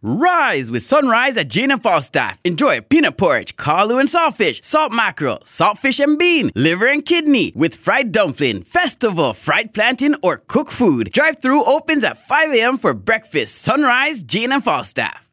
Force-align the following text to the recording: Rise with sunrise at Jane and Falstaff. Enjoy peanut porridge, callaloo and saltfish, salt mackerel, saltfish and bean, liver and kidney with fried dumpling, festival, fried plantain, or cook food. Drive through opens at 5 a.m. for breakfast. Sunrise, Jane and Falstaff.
Rise 0.00 0.70
with 0.70 0.84
sunrise 0.84 1.36
at 1.36 1.48
Jane 1.48 1.72
and 1.72 1.82
Falstaff. 1.82 2.38
Enjoy 2.44 2.80
peanut 2.80 3.16
porridge, 3.16 3.56
callaloo 3.56 3.98
and 3.98 4.08
saltfish, 4.08 4.64
salt 4.64 4.92
mackerel, 4.92 5.38
saltfish 5.44 5.98
and 5.98 6.16
bean, 6.16 6.52
liver 6.54 6.86
and 6.86 7.04
kidney 7.04 7.52
with 7.56 7.74
fried 7.74 8.12
dumpling, 8.12 8.62
festival, 8.62 9.34
fried 9.34 9.74
plantain, 9.74 10.14
or 10.22 10.38
cook 10.46 10.70
food. 10.70 11.10
Drive 11.12 11.42
through 11.42 11.64
opens 11.64 12.04
at 12.04 12.16
5 12.16 12.54
a.m. 12.54 12.78
for 12.78 12.94
breakfast. 12.94 13.56
Sunrise, 13.56 14.22
Jane 14.22 14.52
and 14.52 14.62
Falstaff. 14.62 15.27